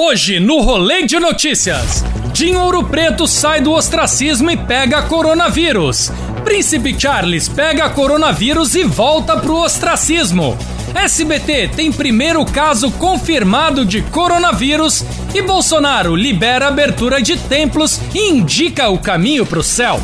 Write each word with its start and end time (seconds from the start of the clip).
Hoje, 0.00 0.38
no 0.38 0.60
Rolê 0.60 1.04
de 1.06 1.18
Notícias, 1.18 2.04
Dinho 2.32 2.60
Ouro 2.60 2.84
Preto 2.84 3.26
sai 3.26 3.60
do 3.60 3.72
ostracismo 3.72 4.48
e 4.48 4.56
pega 4.56 5.02
coronavírus. 5.02 6.12
Príncipe 6.44 6.94
Charles 6.96 7.48
pega 7.48 7.90
coronavírus 7.90 8.76
e 8.76 8.84
volta 8.84 9.36
pro 9.36 9.56
ostracismo. 9.56 10.56
SBT 10.94 11.70
tem 11.74 11.90
primeiro 11.90 12.44
caso 12.44 12.92
confirmado 12.92 13.84
de 13.84 14.00
coronavírus 14.02 15.04
e 15.34 15.42
Bolsonaro 15.42 16.14
libera 16.14 16.68
abertura 16.68 17.20
de 17.20 17.36
templos 17.36 18.00
e 18.14 18.30
indica 18.30 18.88
o 18.90 18.98
caminho 18.98 19.44
pro 19.44 19.64
céu. 19.64 20.00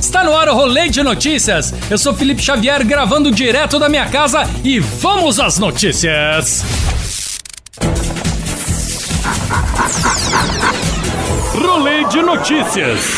Está 0.00 0.24
no 0.24 0.36
ar 0.36 0.48
o 0.48 0.54
Rolê 0.54 0.88
de 0.88 1.00
Notícias. 1.00 1.72
Eu 1.88 1.96
sou 1.96 2.12
Felipe 2.12 2.42
Xavier 2.42 2.84
gravando 2.84 3.30
direto 3.30 3.78
da 3.78 3.88
minha 3.88 4.06
casa 4.06 4.42
e 4.64 4.80
vamos 4.80 5.38
às 5.38 5.60
notícias. 5.60 6.64
De 12.10 12.22
Notícias. 12.22 13.16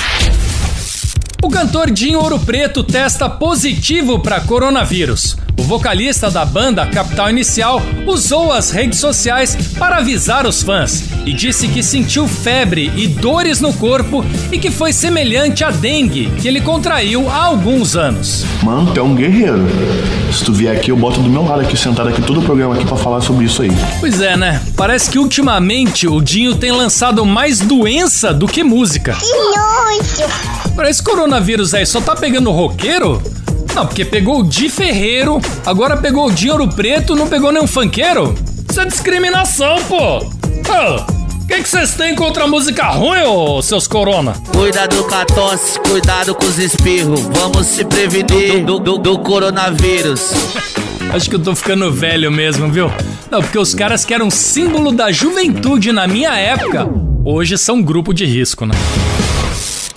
O 1.42 1.48
cantor 1.48 1.91
Dinho 1.91 2.19
Ouro 2.19 2.41
Preto 2.41 2.83
testa 2.83 3.30
positivo 3.30 4.19
para 4.19 4.41
coronavírus. 4.41 5.36
O 5.58 5.62
vocalista 5.62 6.30
da 6.30 6.44
banda 6.44 6.86
Capital 6.86 7.30
Inicial 7.30 7.80
usou 8.06 8.52
as 8.52 8.70
redes 8.70 8.98
sociais 8.98 9.56
para 9.78 9.98
avisar 9.98 10.44
os 10.44 10.62
fãs 10.62 11.05
e 11.24 11.32
disse 11.32 11.69
que 11.69 11.82
sentiu 11.82 12.27
febre 12.27 12.91
e 12.97 13.06
dores 13.06 13.60
no 13.60 13.72
corpo 13.72 14.24
e 14.50 14.58
que 14.58 14.70
foi 14.70 14.92
semelhante 14.92 15.62
à 15.62 15.70
dengue 15.70 16.30
que 16.41 16.48
ele 16.48 16.60
contraiu 16.60 17.30
há 17.30 17.44
alguns 17.44 17.94
anos. 17.94 18.44
Mano, 18.62 18.92
tu 18.92 18.98
é 18.98 19.02
um 19.02 19.14
guerreiro. 19.14 19.66
Se 20.32 20.44
tu 20.44 20.52
vier 20.52 20.77
aqui, 20.77 20.91
eu 20.91 20.97
boto 20.97 21.20
do 21.20 21.28
meu 21.28 21.44
lado 21.44 21.60
aqui, 21.60 21.77
sentado 21.77 22.08
aqui, 22.08 22.22
todo 22.22 22.41
o 22.41 22.42
programa 22.42 22.75
aqui 22.75 22.84
para 22.84 22.97
falar 22.97 23.20
sobre 23.20 23.44
isso 23.44 23.62
aí. 23.62 23.70
Pois 24.00 24.20
é, 24.20 24.36
né? 24.36 24.60
Parece 24.81 25.11
que 25.11 25.19
ultimamente 25.19 26.09
o 26.09 26.23
Dinho 26.23 26.55
tem 26.55 26.73
lançado 26.73 27.27
mais 27.27 27.59
doença 27.59 28.33
do 28.33 28.48
que 28.48 28.64
música. 28.64 29.12
Que 29.12 29.31
nojo! 29.31 30.33
Agora, 30.72 30.89
esse 30.89 31.03
coronavírus 31.03 31.75
aí 31.75 31.84
só 31.84 32.00
tá 32.00 32.17
pegando 32.17 32.50
roqueiro? 32.50 33.22
Não, 33.75 33.87
porque 33.87 34.06
pegou 34.06 34.41
o 34.41 34.42
Di 34.42 34.70
Ferreiro, 34.70 35.39
agora 35.67 35.98
pegou 35.98 36.28
o 36.28 36.33
Di 36.33 36.50
Ouro 36.50 36.67
Preto, 36.67 37.14
não 37.14 37.28
pegou 37.28 37.53
nenhum 37.53 37.67
funkeiro? 37.67 38.34
Isso 38.70 38.81
é 38.81 38.87
discriminação, 38.87 39.77
pô! 39.84 40.20
O 40.20 41.47
que 41.47 41.62
vocês 41.62 41.92
têm 41.92 42.15
contra 42.15 42.44
a 42.44 42.47
música 42.47 42.87
ruim, 42.87 43.20
ô 43.25 43.61
seus 43.61 43.87
corona? 43.87 44.33
Cuidado 44.50 45.05
com 45.05 45.15
a 45.15 45.27
tosse, 45.27 45.78
cuidado 45.81 46.34
com 46.34 46.47
os 46.47 46.59
espirros. 46.59 47.20
Vamos 47.34 47.67
se 47.67 47.84
prevenir 47.84 48.65
do, 48.65 48.78
do, 48.78 48.97
do 48.97 49.19
coronavírus. 49.19 50.33
Acho 51.12 51.28
que 51.28 51.37
eu 51.37 51.41
tô 51.41 51.55
ficando 51.55 51.92
velho 51.92 52.33
mesmo, 52.33 52.72
viu? 52.72 52.91
Não, 53.31 53.41
porque 53.41 53.59
os 53.59 53.75
caras 53.75 54.05
que 54.05 54.12
eram 54.12 54.28
símbolo 54.28 54.91
da 54.91 55.12
juventude 55.12 55.92
na 55.92 56.06
minha 56.09 56.34
época, 56.36 56.89
hoje 57.25 57.56
são 57.56 57.81
grupo 57.81 58.12
de 58.12 58.25
risco, 58.25 58.67
né? 58.67 58.75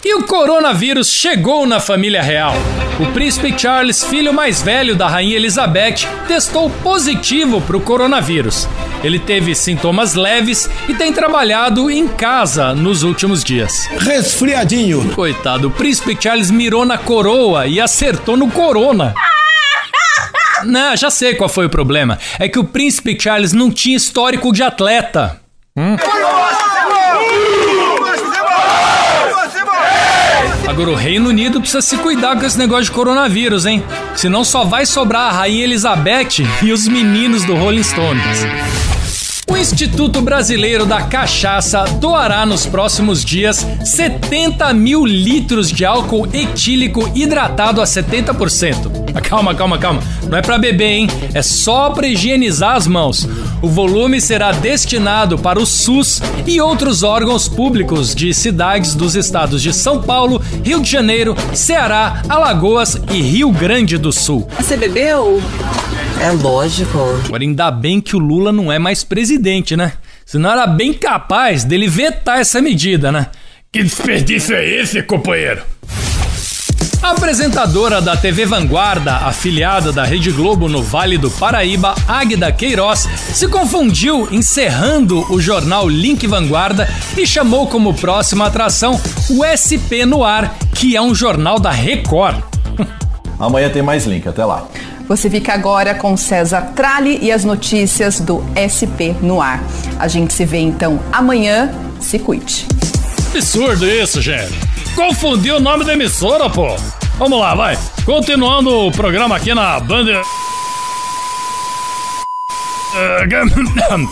E 0.05 0.13
o 0.13 0.23
coronavírus 0.23 1.07
chegou 1.07 1.65
na 1.65 1.79
família 1.79 2.21
real. 2.21 2.53
O 2.99 3.05
príncipe 3.13 3.57
Charles, 3.57 4.03
filho 4.03 4.33
mais 4.33 4.61
velho 4.61 4.95
da 4.95 5.07
rainha 5.07 5.35
Elizabeth, 5.35 6.05
testou 6.27 6.69
positivo 6.69 7.59
para 7.61 7.77
o 7.77 7.81
coronavírus. 7.81 8.67
Ele 9.03 9.17
teve 9.17 9.55
sintomas 9.55 10.13
leves 10.13 10.69
e 10.87 10.93
tem 10.93 11.11
trabalhado 11.11 11.89
em 11.89 12.07
casa 12.07 12.75
nos 12.75 13.01
últimos 13.01 13.43
dias. 13.43 13.87
Resfriadinho. 13.97 15.09
Coitado, 15.15 15.69
o 15.69 15.71
príncipe 15.71 16.15
Charles 16.19 16.51
mirou 16.51 16.85
na 16.85 16.97
coroa 16.97 17.65
e 17.65 17.79
acertou 17.79 18.37
no 18.37 18.51
corona. 18.51 19.15
Não, 20.65 20.95
já 20.95 21.09
sei 21.09 21.35
qual 21.35 21.49
foi 21.49 21.65
o 21.65 21.69
problema. 21.69 22.17
É 22.39 22.47
que 22.47 22.59
o 22.59 22.63
príncipe 22.63 23.17
Charles 23.19 23.53
não 23.53 23.71
tinha 23.71 23.97
histórico 23.97 24.51
de 24.51 24.63
atleta. 24.63 25.39
Hum? 25.75 25.95
Agora 30.67 30.89
o 30.89 30.95
Reino 30.95 31.29
Unido 31.29 31.59
precisa 31.59 31.81
se 31.81 31.97
cuidar 31.97 32.35
com 32.39 32.45
esse 32.45 32.57
negócio 32.57 32.85
de 32.85 32.91
coronavírus, 32.91 33.65
hein? 33.65 33.83
Senão 34.15 34.43
só 34.43 34.63
vai 34.63 34.87
sobrar 34.87 35.29
a 35.29 35.31
Rainha 35.31 35.63
Elizabeth 35.65 36.43
e 36.63 36.71
os 36.71 36.87
meninos 36.87 37.43
do 37.43 37.53
Rolling 37.53 37.83
Stones. 37.83 38.82
O 39.49 39.57
Instituto 39.57 40.21
Brasileiro 40.21 40.85
da 40.85 41.01
Cachaça 41.01 41.83
doará 41.99 42.45
nos 42.45 42.65
próximos 42.65 43.23
dias 43.25 43.65
70 43.83 44.73
mil 44.73 45.05
litros 45.05 45.69
de 45.69 45.83
álcool 45.83 46.27
etílico 46.33 47.11
hidratado 47.13 47.81
a 47.81 47.83
70%. 47.83 49.03
Calma, 49.21 49.53
calma, 49.53 49.77
calma. 49.77 50.01
Não 50.29 50.37
é 50.37 50.41
para 50.41 50.57
beber, 50.57 50.87
hein? 50.87 51.07
É 51.33 51.41
só 51.41 51.89
para 51.89 52.07
higienizar 52.07 52.75
as 52.75 52.87
mãos. 52.87 53.27
O 53.61 53.67
volume 53.67 54.21
será 54.21 54.51
destinado 54.51 55.37
para 55.37 55.59
o 55.59 55.65
SUS 55.65 56.21
e 56.47 56.61
outros 56.61 57.03
órgãos 57.03 57.47
públicos 57.47 58.15
de 58.15 58.33
cidades 58.33 58.95
dos 58.95 59.15
estados 59.15 59.61
de 59.61 59.73
São 59.73 60.01
Paulo, 60.01 60.41
Rio 60.63 60.81
de 60.81 60.89
Janeiro, 60.89 61.35
Ceará, 61.53 62.23
Alagoas 62.29 62.99
e 63.11 63.21
Rio 63.21 63.51
Grande 63.51 63.97
do 63.97 64.11
Sul. 64.11 64.47
Você 64.57 64.77
bebeu? 64.77 65.41
É 66.21 66.31
lógico. 66.31 66.97
Agora, 67.25 67.43
ainda 67.43 67.69
bem 67.71 67.99
que 67.99 68.15
o 68.15 68.19
Lula 68.19 68.51
não 68.51 68.71
é 68.71 68.79
mais 68.79 69.03
presidente, 69.03 69.75
né? 69.75 69.93
Senão 70.25 70.51
era 70.51 70.65
bem 70.65 70.93
capaz 70.93 71.63
dele 71.63 71.87
vetar 71.87 72.39
essa 72.39 72.61
medida, 72.61 73.11
né? 73.11 73.27
Que 73.71 73.83
desperdício 73.83 74.55
é 74.55 74.65
esse, 74.81 75.01
companheiro? 75.03 75.61
A 77.03 77.11
apresentadora 77.11 77.99
da 77.99 78.15
TV 78.15 78.45
Vanguarda, 78.45 79.17
afiliada 79.17 79.91
da 79.91 80.05
Rede 80.05 80.31
Globo 80.31 80.69
no 80.69 80.81
Vale 80.81 81.17
do 81.17 81.29
Paraíba, 81.29 81.93
Águida 82.07 82.49
Queiroz, 82.49 83.09
se 83.33 83.45
confundiu 83.49 84.29
encerrando 84.31 85.29
o 85.29 85.41
jornal 85.41 85.89
Link 85.89 86.25
Vanguarda 86.25 86.87
e 87.17 87.27
chamou 87.27 87.67
como 87.67 87.93
próxima 87.93 88.45
atração 88.45 89.01
o 89.29 89.43
SP 89.43 90.05
no 90.07 90.23
Ar, 90.23 90.55
que 90.73 90.95
é 90.95 91.01
um 91.01 91.13
jornal 91.13 91.59
da 91.59 91.71
Record. 91.71 92.41
Amanhã 93.37 93.69
tem 93.69 93.81
mais 93.81 94.05
link, 94.05 94.25
até 94.25 94.45
lá. 94.45 94.65
Você 95.13 95.29
fica 95.29 95.53
agora 95.53 95.93
com 95.93 96.17
César 96.17 96.73
Tralli 96.75 97.19
e 97.21 97.31
as 97.31 97.45
notícias 97.45 98.19
do 98.19 98.43
SP 98.57 99.13
no 99.21 99.39
ar. 99.39 99.63
A 99.99 100.07
gente 100.07 100.33
se 100.33 100.43
vê 100.43 100.57
então 100.57 100.99
amanhã. 101.11 101.71
Se 101.99 102.17
cuide. 102.17 102.65
Absurdo 103.29 103.87
isso, 103.87 104.19
gente. 104.19 104.55
Confundiu 104.95 105.57
o 105.57 105.59
nome 105.59 105.85
da 105.85 105.93
emissora, 105.93 106.49
pô. 106.49 106.75
Vamos 107.19 107.39
lá, 107.39 107.53
vai. 107.53 107.77
Continuando 108.03 108.87
o 108.87 108.91
programa 108.91 109.35
aqui 109.35 109.53
na 109.53 109.79
Band. 109.79 110.23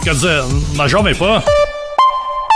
Quer 0.03 0.13
dizer, 0.13 0.43
na 0.75 0.87
Jovem 0.87 1.15
Pan. 1.15 1.41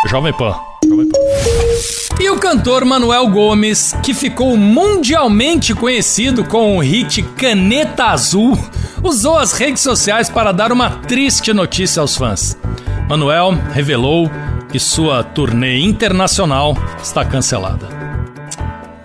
Jovem 0.08 0.34
Pan. 0.34 0.56
Jovem 0.88 1.10
Pan. 1.10 2.05
E 2.18 2.30
o 2.30 2.40
cantor 2.40 2.86
Manuel 2.86 3.28
Gomes, 3.28 3.92
que 4.02 4.14
ficou 4.14 4.56
mundialmente 4.56 5.76
conhecido 5.76 6.46
com 6.46 6.78
o 6.78 6.80
hit 6.80 7.22
Caneta 7.22 8.06
Azul, 8.06 8.58
usou 9.04 9.38
as 9.38 9.52
redes 9.52 9.84
sociais 9.84 10.30
para 10.30 10.54
dar 10.54 10.72
uma 10.72 10.90
triste 10.90 11.54
notícia 11.54 12.00
aos 12.00 12.16
fãs. 12.16 12.58
Manuel 13.10 13.52
revelou 13.74 14.32
que 14.72 14.80
sua 14.80 15.24
turnê 15.24 15.80
internacional 15.80 16.78
está 17.04 17.26
cancelada. 17.26 17.88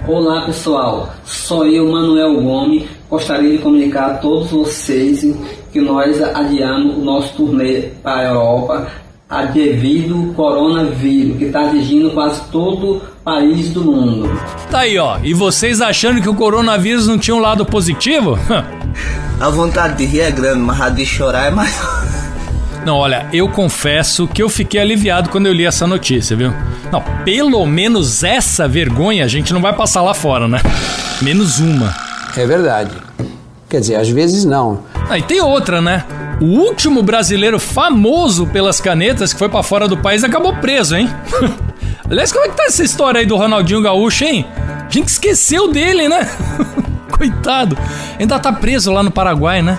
Olá 0.06 0.42
pessoal, 0.46 1.12
sou 1.24 1.66
eu, 1.66 1.90
Manuel 1.90 2.40
Gomes. 2.40 2.88
Gostaria 3.10 3.56
de 3.56 3.58
comunicar 3.58 4.10
a 4.12 4.14
todos 4.14 4.52
vocês 4.52 5.26
que 5.72 5.80
nós 5.80 6.22
adiamos 6.22 6.96
o 6.96 7.00
nosso 7.00 7.34
turnê 7.34 7.90
para 8.02 8.20
a 8.20 8.24
Europa 8.24 8.86
a 9.30 9.44
devido 9.44 10.16
ao 10.16 10.34
coronavírus, 10.34 11.38
que 11.38 11.44
está 11.44 11.68
atingindo 11.68 12.10
quase 12.10 12.42
todo 12.50 12.96
o 12.96 13.00
país 13.22 13.68
do 13.68 13.84
mundo. 13.84 14.28
Tá 14.68 14.80
aí, 14.80 14.98
ó. 14.98 15.18
E 15.22 15.32
vocês 15.32 15.80
achando 15.80 16.20
que 16.20 16.28
o 16.28 16.34
coronavírus 16.34 17.06
não 17.06 17.16
tinha 17.16 17.36
um 17.36 17.38
lado 17.38 17.64
positivo? 17.64 18.36
a 19.40 19.48
vontade 19.48 19.98
de 19.98 20.04
rir 20.04 20.22
é 20.22 20.30
grande, 20.32 20.58
mas 20.58 20.80
a 20.80 20.88
de 20.88 21.06
chorar 21.06 21.46
é 21.46 21.50
maior. 21.50 22.10
Não, 22.84 22.96
olha, 22.96 23.28
eu 23.30 23.46
confesso 23.46 24.26
que 24.26 24.42
eu 24.42 24.48
fiquei 24.48 24.80
aliviado 24.80 25.28
quando 25.28 25.44
eu 25.44 25.52
li 25.52 25.66
essa 25.66 25.86
notícia, 25.86 26.34
viu? 26.34 26.50
Não, 26.90 27.02
pelo 27.26 27.66
menos 27.66 28.24
essa 28.24 28.66
vergonha 28.66 29.22
a 29.22 29.28
gente 29.28 29.52
não 29.52 29.60
vai 29.60 29.74
passar 29.74 30.00
lá 30.00 30.14
fora, 30.14 30.48
né? 30.48 30.62
Menos 31.20 31.60
uma. 31.60 31.94
É 32.34 32.46
verdade. 32.46 32.92
Quer 33.68 33.80
dizer, 33.80 33.96
às 33.96 34.08
vezes 34.08 34.46
não. 34.46 34.80
Ah, 35.10 35.18
e 35.18 35.22
tem 35.22 35.42
outra, 35.42 35.82
né? 35.82 36.06
O 36.40 36.46
último 36.46 37.02
brasileiro 37.02 37.58
famoso 37.58 38.46
pelas 38.46 38.80
canetas 38.80 39.32
que 39.32 39.38
foi 39.38 39.50
para 39.50 39.62
fora 39.62 39.86
do 39.86 39.98
país 39.98 40.24
acabou 40.24 40.56
preso, 40.56 40.96
hein? 40.96 41.08
Aliás, 42.08 42.32
como 42.32 42.46
é 42.46 42.48
que 42.48 42.56
tá 42.56 42.64
essa 42.64 42.82
história 42.82 43.20
aí 43.20 43.26
do 43.26 43.36
Ronaldinho 43.36 43.82
Gaúcho, 43.82 44.24
hein? 44.24 44.46
A 44.56 44.90
gente 44.90 45.08
esqueceu 45.08 45.70
dele, 45.70 46.08
né? 46.08 46.28
Coitado. 47.12 47.76
Ainda 48.18 48.38
tá 48.38 48.52
preso 48.52 48.90
lá 48.90 49.02
no 49.02 49.10
Paraguai, 49.10 49.60
né? 49.60 49.78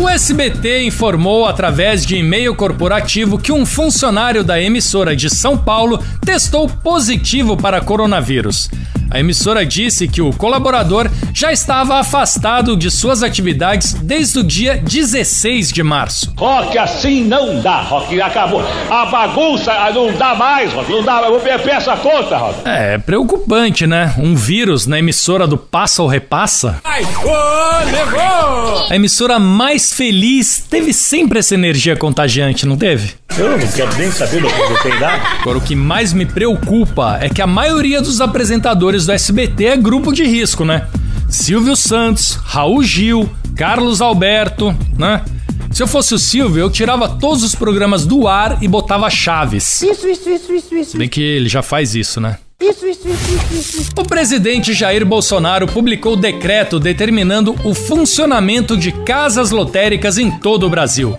O 0.00 0.08
SBT 0.08 0.84
informou 0.84 1.46
através 1.46 2.04
de 2.04 2.16
e-mail 2.16 2.54
corporativo 2.54 3.38
que 3.38 3.52
um 3.52 3.64
funcionário 3.64 4.42
da 4.42 4.60
emissora 4.60 5.14
de 5.14 5.30
São 5.30 5.56
Paulo 5.56 6.02
testou 6.24 6.68
positivo 6.68 7.56
para 7.56 7.80
coronavírus. 7.80 8.68
A 9.10 9.20
emissora 9.20 9.64
disse 9.64 10.06
que 10.06 10.20
o 10.20 10.32
colaborador 10.32 11.10
já 11.32 11.52
estava 11.52 11.98
afastado 11.98 12.76
de 12.76 12.90
suas 12.90 13.22
atividades 13.22 13.94
desde 13.94 14.38
o 14.38 14.44
dia 14.44 14.76
16 14.76 15.72
de 15.72 15.82
março. 15.82 16.32
Rock, 16.36 16.76
assim 16.76 17.24
não 17.24 17.60
dá, 17.60 17.80
Rock. 17.80 18.20
Acabou. 18.20 18.62
A 18.90 19.06
bagunça 19.06 19.72
não 19.94 20.12
dá 20.12 20.34
mais, 20.34 20.72
Rock. 20.72 20.90
Não 20.90 21.02
dá. 21.02 21.20
Eu 21.22 21.40
peço 21.60 21.90
a 21.90 21.96
conta, 21.96 22.36
Rock. 22.36 22.60
É 22.64 22.98
preocupante, 22.98 23.86
né? 23.86 24.14
Um 24.18 24.34
vírus 24.34 24.86
na 24.86 24.98
emissora 24.98 25.46
do 25.46 25.56
Passa 25.56 26.02
ou 26.02 26.08
Repassa. 26.08 26.80
Ai, 26.84 27.02
oh, 27.24 27.84
levou! 27.90 28.86
A 28.90 28.96
emissora 28.96 29.38
mais 29.38 29.92
feliz 29.92 30.64
teve 30.68 30.92
sempre 30.92 31.38
essa 31.38 31.54
energia 31.54 31.96
contagiante, 31.96 32.66
não 32.66 32.76
teve? 32.76 33.14
Eu 33.36 33.50
não 33.50 33.58
quero 33.58 33.96
nem 33.96 34.10
saber 34.10 34.40
do 34.40 34.48
que 34.48 34.82
tem 34.82 34.98
dado. 34.98 35.22
Agora, 35.40 35.58
o 35.58 35.60
que 35.60 35.74
mais 35.74 36.12
me 36.12 36.26
preocupa 36.26 37.18
é 37.20 37.28
que 37.28 37.42
a 37.42 37.46
maioria 37.46 38.00
dos 38.00 38.20
apresentadores 38.20 39.06
do 39.06 39.12
SBT 39.12 39.66
é 39.66 39.76
grupo 39.76 40.12
de 40.12 40.24
risco, 40.24 40.64
né? 40.64 40.86
Silvio 41.28 41.76
Santos, 41.76 42.38
Raul 42.42 42.82
Gil, 42.82 43.28
Carlos 43.54 44.00
Alberto, 44.00 44.74
né? 44.98 45.22
Se 45.70 45.82
eu 45.82 45.86
fosse 45.86 46.14
o 46.14 46.18
Silvio, 46.18 46.62
eu 46.62 46.70
tirava 46.70 47.08
todos 47.08 47.44
os 47.44 47.54
programas 47.54 48.06
do 48.06 48.26
ar 48.26 48.58
e 48.62 48.66
botava 48.66 49.08
chaves. 49.10 49.82
Isso, 49.82 50.08
isso, 50.08 50.28
isso, 50.30 50.52
isso, 50.52 50.74
isso. 50.74 50.90
Se 50.92 50.98
bem 50.98 51.08
que 51.08 51.20
ele 51.20 51.48
já 51.48 51.62
faz 51.62 51.94
isso, 51.94 52.20
né? 52.20 52.38
Isso, 52.60 52.86
isso, 52.86 53.08
isso, 53.08 53.54
isso, 53.54 53.80
isso. 53.80 53.90
O 53.96 54.02
presidente 54.02 54.72
Jair 54.72 55.06
Bolsonaro 55.06 55.68
publicou 55.68 56.16
decreto 56.16 56.80
determinando 56.80 57.54
o 57.62 57.72
funcionamento 57.72 58.76
de 58.76 58.90
casas 58.90 59.52
lotéricas 59.52 60.18
em 60.18 60.30
todo 60.30 60.66
o 60.66 60.70
Brasil. 60.70 61.16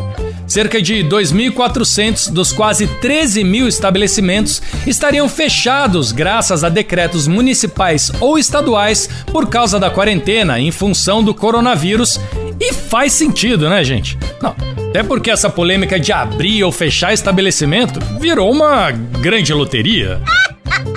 Cerca 0.49 0.81
de 0.81 1.03
2.400 1.03 2.31
dos 2.31 2.51
quase 2.51 2.87
13 2.87 3.43
mil 3.43 3.67
estabelecimentos 3.67 4.59
estariam 4.87 5.29
fechados 5.29 6.11
graças 6.11 6.63
a 6.63 6.69
decretos 6.69 7.27
municipais 7.27 8.11
ou 8.19 8.35
estaduais 8.35 9.07
por 9.27 9.47
causa 9.47 9.79
da 9.79 9.91
quarentena 9.91 10.59
em 10.59 10.71
função 10.71 11.23
do 11.23 11.35
coronavírus. 11.35 12.19
E 12.59 12.73
faz 12.73 13.13
sentido, 13.13 13.69
né, 13.69 13.83
gente? 13.83 14.17
Não, 14.41 14.55
até 14.89 15.03
porque 15.03 15.29
essa 15.29 15.51
polêmica 15.51 15.99
de 15.99 16.11
abrir 16.11 16.63
ou 16.63 16.71
fechar 16.71 17.13
estabelecimento 17.13 17.99
virou 18.19 18.51
uma 18.51 18.89
grande 18.89 19.53
loteria. 19.53 20.19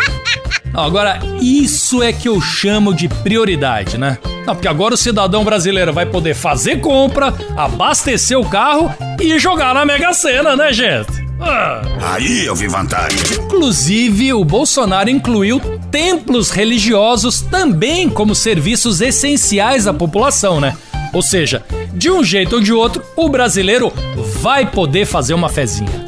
Agora, 0.73 1.21
isso 1.43 2.03
é 2.03 2.11
que 2.11 2.27
eu 2.27 2.41
chamo 2.41 2.95
de 2.95 3.07
prioridade, 3.07 3.99
né? 3.99 4.17
Não, 4.47 4.55
porque 4.55 4.69
agora 4.69 4.95
o 4.95 4.97
cidadão 4.97 5.45
brasileiro 5.45 5.93
vai 5.93 6.07
poder 6.07 6.35
fazer 6.35 6.81
compra, 6.81 7.33
abastecer 7.57 8.39
o 8.39 8.49
carro 8.49 8.93
e 9.21 9.39
jogar 9.39 9.75
na 9.75 9.85
Mega 9.85 10.13
Sena, 10.13 10.57
né, 10.57 10.73
gente? 10.73 11.23
Ah. 11.41 11.83
Aí 12.15 12.47
eu 12.47 12.55
vi 12.55 12.69
vantagem. 12.69 13.19
Inclusive, 13.45 14.33
o 14.33 14.45
Bolsonaro 14.45 15.11
incluiu 15.11 15.61
templos 15.91 16.51
religiosos 16.51 17.41
também 17.43 18.09
como 18.09 18.35
serviços 18.35 19.01
essenciais 19.01 19.87
à 19.87 19.95
população, 19.95 20.61
né? 20.61 20.77
Ou 21.13 21.21
seja, 21.21 21.63
de 21.93 22.11
um 22.11 22.25
jeito 22.25 22.57
ou 22.57 22.61
de 22.61 22.73
outro, 22.73 23.03
o 23.17 23.29
brasileiro 23.29 23.93
vai 24.41 24.67
poder 24.67 25.05
fazer 25.05 25.35
uma 25.35 25.49
fezinha. 25.49 26.07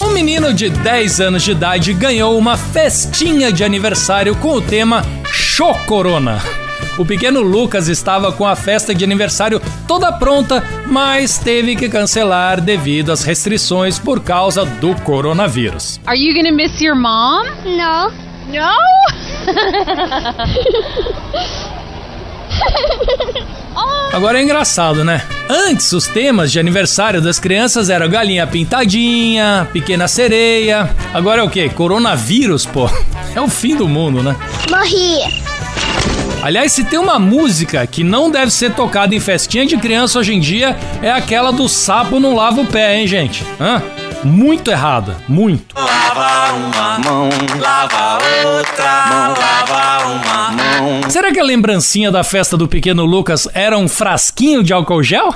Um 0.00 0.10
menino 0.10 0.54
de 0.54 0.70
10 0.70 1.20
anos 1.20 1.42
de 1.42 1.50
idade 1.50 1.92
ganhou 1.92 2.38
uma 2.38 2.56
festinha 2.56 3.52
de 3.52 3.64
aniversário 3.64 4.34
com 4.36 4.52
o 4.52 4.60
tema 4.60 5.04
Chocorona. 5.30 6.65
O 6.98 7.04
pequeno 7.04 7.40
Lucas 7.42 7.88
estava 7.88 8.32
com 8.32 8.46
a 8.46 8.56
festa 8.56 8.94
de 8.94 9.04
aniversário 9.04 9.60
toda 9.86 10.10
pronta, 10.12 10.62
mas 10.86 11.38
teve 11.38 11.76
que 11.76 11.88
cancelar 11.88 12.60
devido 12.60 13.12
às 13.12 13.22
restrições 13.22 13.98
por 13.98 14.20
causa 14.20 14.64
do 14.64 14.94
coronavírus. 15.02 16.00
Are 16.06 16.18
you 16.18 16.34
gonna 16.34 16.52
miss 16.52 16.80
your 16.80 16.96
mom? 16.96 17.44
No. 17.64 18.10
No? 18.48 18.70
Agora 24.12 24.38
é 24.38 24.42
engraçado, 24.42 25.04
né? 25.04 25.22
Antes, 25.48 25.92
os 25.92 26.06
temas 26.06 26.50
de 26.50 26.58
aniversário 26.58 27.20
das 27.20 27.38
crianças 27.38 27.90
eram 27.90 28.08
galinha 28.08 28.46
pintadinha, 28.46 29.68
pequena 29.72 30.08
sereia. 30.08 30.88
Agora 31.12 31.42
é 31.42 31.44
o 31.44 31.50
quê? 31.50 31.68
Coronavírus, 31.68 32.64
pô. 32.64 32.88
É 33.34 33.40
o 33.42 33.48
fim 33.48 33.76
do 33.76 33.86
mundo, 33.86 34.22
né? 34.22 34.34
Morri. 34.70 35.45
Aliás, 36.46 36.70
se 36.70 36.84
tem 36.84 36.96
uma 36.96 37.18
música 37.18 37.84
que 37.88 38.04
não 38.04 38.30
deve 38.30 38.52
ser 38.52 38.72
tocada 38.72 39.12
em 39.12 39.18
festinha 39.18 39.66
de 39.66 39.76
criança 39.76 40.20
hoje 40.20 40.32
em 40.32 40.38
dia, 40.38 40.76
é 41.02 41.10
aquela 41.10 41.50
do 41.50 41.68
sapo 41.68 42.20
não 42.20 42.36
lava 42.36 42.60
o 42.60 42.64
pé, 42.64 42.96
hein, 42.96 43.08
gente? 43.08 43.44
Hã? 43.60 43.82
Muito 44.22 44.70
errada, 44.70 45.16
muito. 45.26 45.74
Lava 45.74 46.54
uma 46.54 46.98
mão, 47.00 47.28
lava 47.58 48.18
outra 48.46 49.06
mão, 49.08 49.34
lava 49.36 50.06
uma 50.06 50.50
mão. 50.52 51.10
Será 51.10 51.32
que 51.32 51.40
a 51.40 51.42
lembrancinha 51.42 52.12
da 52.12 52.22
festa 52.22 52.56
do 52.56 52.68
pequeno 52.68 53.04
Lucas 53.04 53.48
era 53.52 53.76
um 53.76 53.88
frasquinho 53.88 54.62
de 54.62 54.72
álcool 54.72 55.02
gel? 55.02 55.34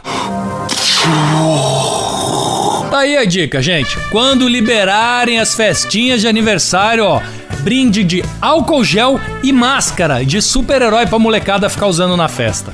Tá 2.88 2.98
aí 2.98 3.16
a 3.16 3.24
dica, 3.24 3.60
gente. 3.60 3.98
Quando 4.12 4.48
liberarem 4.48 5.40
as 5.40 5.56
festinhas 5.56 6.20
de 6.20 6.28
aniversário, 6.28 7.04
ó, 7.04 7.20
brinde 7.60 8.02
de 8.02 8.24
álcool 8.40 8.82
gel 8.82 9.20
e 9.42 9.52
máscara 9.52 10.24
de 10.24 10.40
super-herói 10.40 11.06
pra 11.06 11.18
molecada 11.18 11.68
ficar 11.68 11.86
usando 11.86 12.16
na 12.16 12.28
festa. 12.28 12.72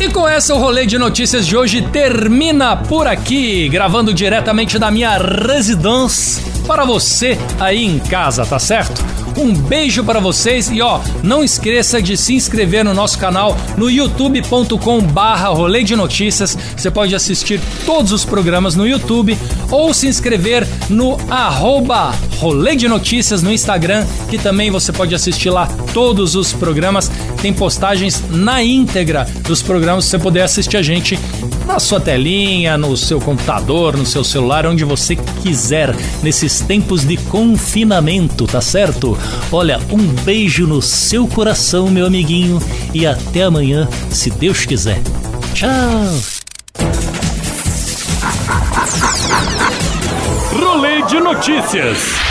E 0.00 0.08
com 0.08 0.28
essa, 0.28 0.54
o 0.54 0.58
rolê 0.58 0.86
de 0.86 0.96
notícias 0.96 1.44
de 1.44 1.56
hoje 1.56 1.82
termina 1.82 2.76
por 2.76 3.06
aqui, 3.06 3.68
gravando 3.68 4.14
diretamente 4.14 4.78
da 4.78 4.90
minha 4.92 5.18
residência 5.18 6.42
para 6.66 6.84
você 6.84 7.36
aí 7.58 7.84
em 7.84 7.98
casa, 7.98 8.46
tá 8.46 8.58
certo? 8.58 9.04
Um 9.38 9.54
beijo 9.54 10.02
para 10.02 10.18
vocês 10.18 10.68
e 10.68 10.82
ó, 10.82 11.00
não 11.22 11.44
esqueça 11.44 12.02
de 12.02 12.16
se 12.16 12.34
inscrever 12.34 12.84
no 12.84 12.92
nosso 12.92 13.16
canal 13.16 13.56
no 13.76 13.88
youtube.com 13.88 15.00
barra 15.00 15.48
rolê 15.50 15.84
de 15.84 15.94
notícias. 15.94 16.58
Você 16.76 16.90
pode 16.90 17.14
assistir 17.14 17.60
todos 17.86 18.10
os 18.10 18.24
programas 18.24 18.74
no 18.74 18.84
YouTube 18.84 19.38
ou 19.70 19.94
se 19.94 20.08
inscrever 20.08 20.66
no 20.90 21.16
arroba 21.30 22.12
rolê 22.38 22.74
de 22.74 22.88
notícias 22.88 23.40
no 23.40 23.52
Instagram, 23.52 24.04
que 24.28 24.38
também 24.38 24.72
você 24.72 24.92
pode 24.92 25.14
assistir 25.14 25.50
lá 25.50 25.68
todos 25.94 26.34
os 26.34 26.52
programas. 26.52 27.08
Tem 27.40 27.52
postagens 27.52 28.22
na 28.30 28.62
íntegra 28.64 29.24
dos 29.46 29.62
programas 29.62 30.06
você 30.06 30.18
poder 30.18 30.42
assistir 30.42 30.76
a 30.76 30.82
gente 30.82 31.16
na 31.68 31.78
sua 31.78 32.00
telinha, 32.00 32.78
no 32.78 32.96
seu 32.96 33.20
computador, 33.20 33.94
no 33.94 34.06
seu 34.06 34.24
celular, 34.24 34.66
onde 34.66 34.84
você 34.84 35.14
quiser, 35.42 35.94
nesses 36.22 36.60
tempos 36.60 37.04
de 37.04 37.18
confinamento, 37.18 38.46
tá 38.46 38.60
certo? 38.60 39.18
Olha, 39.50 39.80
um 39.90 40.06
beijo 40.24 40.66
no 40.66 40.82
seu 40.82 41.26
coração, 41.26 41.88
meu 41.88 42.06
amiguinho, 42.06 42.60
e 42.92 43.06
até 43.06 43.42
amanhã, 43.44 43.88
se 44.10 44.30
Deus 44.30 44.66
quiser. 44.66 45.00
Tchau! 45.54 45.68
Rolê 50.52 51.02
de 51.02 51.20
notícias. 51.20 52.27